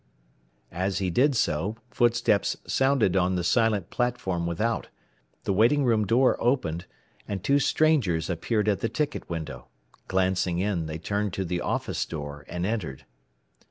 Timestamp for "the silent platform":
3.35-4.47